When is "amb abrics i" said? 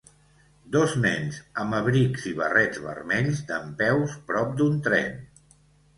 1.63-2.35